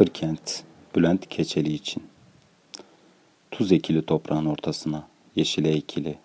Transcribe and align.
Kırkent, 0.00 0.64
Bülent 0.96 1.28
Keçeli 1.28 1.72
için. 1.72 2.02
Tuz 3.50 3.72
ekili 3.72 4.06
toprağın 4.06 4.46
ortasına, 4.46 5.06
yeşile 5.36 5.70
ekili. 5.70 6.18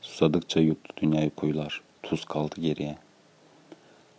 Susadıkça 0.00 0.60
yuttu 0.60 0.94
dünyayı 0.96 1.30
kuyular, 1.30 1.82
tuz 2.02 2.24
kaldı 2.24 2.54
geriye. 2.60 2.98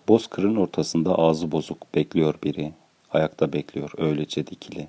Bozkırın 0.07 0.55
ortasında 0.55 1.15
ağzı 1.15 1.51
bozuk 1.51 1.95
bekliyor 1.95 2.35
biri, 2.43 2.73
ayakta 3.11 3.53
bekliyor 3.53 3.91
öylece 3.97 4.47
dikili. 4.47 4.87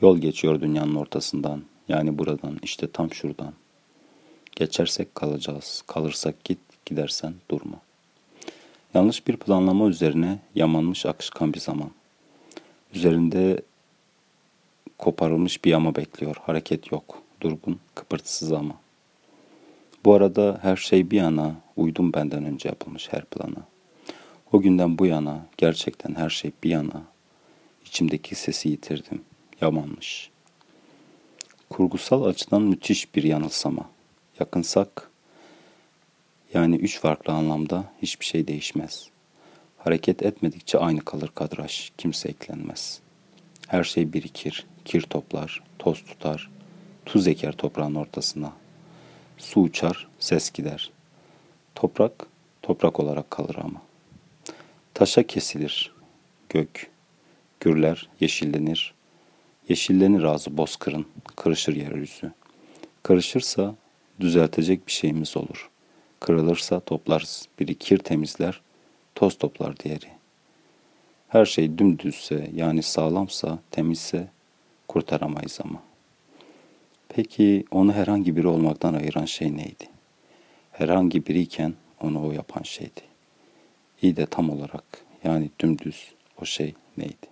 Yol 0.00 0.18
geçiyor 0.18 0.60
dünyanın 0.60 0.94
ortasından, 0.94 1.62
yani 1.88 2.18
buradan, 2.18 2.58
işte 2.62 2.90
tam 2.90 3.12
şuradan. 3.12 3.52
Geçersek 4.56 5.14
kalacağız, 5.14 5.82
kalırsak 5.86 6.44
git, 6.44 6.58
gidersen 6.86 7.34
durma. 7.50 7.80
Yanlış 8.94 9.26
bir 9.26 9.36
planlama 9.36 9.88
üzerine 9.88 10.38
yamanmış 10.54 11.06
akışkan 11.06 11.54
bir 11.54 11.60
zaman. 11.60 11.90
Üzerinde 12.94 13.62
koparılmış 14.98 15.64
bir 15.64 15.70
yama 15.70 15.96
bekliyor. 15.96 16.36
Hareket 16.46 16.92
yok. 16.92 17.22
Durgun, 17.40 17.80
kıpırtısız 17.94 18.52
ama. 18.52 18.74
Bu 20.04 20.14
arada 20.14 20.58
her 20.62 20.76
şey 20.76 21.10
bir 21.10 21.16
yana, 21.16 21.54
uydum 21.76 22.12
benden 22.12 22.44
önce 22.44 22.68
yapılmış 22.68 23.12
her 23.12 23.24
plana. 23.24 23.66
O 24.52 24.60
günden 24.60 24.98
bu 24.98 25.06
yana, 25.06 25.46
gerçekten 25.56 26.14
her 26.14 26.30
şey 26.30 26.52
bir 26.64 26.70
yana, 26.70 27.02
içimdeki 27.86 28.34
sesi 28.34 28.68
yitirdim. 28.68 29.22
Yamanmış. 29.60 30.30
Kurgusal 31.70 32.24
açıdan 32.24 32.62
müthiş 32.62 33.14
bir 33.14 33.22
yanılsama. 33.22 33.90
Yakınsak, 34.40 35.10
yani 36.54 36.76
üç 36.76 37.00
farklı 37.00 37.32
anlamda 37.32 37.84
hiçbir 38.02 38.26
şey 38.26 38.48
değişmez.'' 38.48 39.17
Hareket 39.78 40.22
etmedikçe 40.22 40.78
aynı 40.78 41.00
kalır 41.00 41.30
kadraj, 41.34 41.90
kimse 41.98 42.28
eklenmez. 42.28 43.00
Her 43.68 43.84
şey 43.84 44.12
birikir, 44.12 44.66
kir 44.84 45.02
toplar, 45.02 45.62
toz 45.78 46.04
tutar, 46.04 46.50
tuz 47.06 47.28
eker 47.28 47.52
toprağın 47.52 47.94
ortasına. 47.94 48.52
Su 49.38 49.60
uçar, 49.60 50.08
ses 50.18 50.50
gider. 50.50 50.90
Toprak, 51.74 52.26
toprak 52.62 53.00
olarak 53.00 53.30
kalır 53.30 53.56
ama. 53.64 53.82
Taşa 54.94 55.22
kesilir 55.22 55.92
gök, 56.48 56.90
gürler, 57.60 58.08
yeşillenir. 58.20 58.94
Yeşillenir 59.68 60.22
ağzı 60.22 60.56
bozkırın, 60.56 61.06
kırışır 61.36 61.76
yeryüzü. 61.76 62.32
Kırışırsa 63.02 63.74
düzeltecek 64.20 64.86
bir 64.86 64.92
şeyimiz 64.92 65.36
olur. 65.36 65.70
Kırılırsa 66.20 66.80
toplarız, 66.80 67.48
biri 67.60 67.74
kir 67.74 67.98
temizler, 67.98 68.60
toz 69.18 69.38
toplar 69.38 69.78
diğeri. 69.78 70.08
Her 71.28 71.44
şey 71.44 71.78
dümdüzse 71.78 72.50
yani 72.54 72.82
sağlamsa, 72.82 73.58
temizse 73.70 74.28
kurtaramayız 74.88 75.58
ama. 75.64 75.82
Peki 77.08 77.64
onu 77.70 77.92
herhangi 77.92 78.36
biri 78.36 78.46
olmaktan 78.46 78.94
ayıran 78.94 79.24
şey 79.24 79.56
neydi? 79.56 79.88
Herhangi 80.72 81.26
biriyken 81.26 81.74
onu 82.00 82.26
o 82.26 82.32
yapan 82.32 82.62
şeydi. 82.62 83.00
İyi 84.02 84.16
de 84.16 84.26
tam 84.26 84.50
olarak 84.50 84.84
yani 85.24 85.50
dümdüz 85.60 86.12
o 86.42 86.44
şey 86.44 86.74
neydi? 86.96 87.27